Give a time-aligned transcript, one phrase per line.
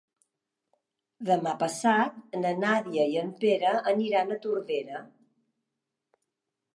[1.29, 2.15] Demà passat
[2.45, 5.03] na Nàdia i en Pere aniran a Tordera.